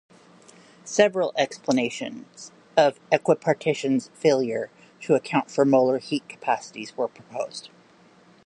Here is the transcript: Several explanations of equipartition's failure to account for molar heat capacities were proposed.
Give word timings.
Several 0.83 1.31
explanations 1.37 2.51
of 2.75 2.99
equipartition's 3.11 4.09
failure 4.15 4.71
to 5.01 5.13
account 5.13 5.51
for 5.51 5.63
molar 5.63 5.99
heat 5.99 6.27
capacities 6.27 6.97
were 6.97 7.07
proposed. 7.07 7.69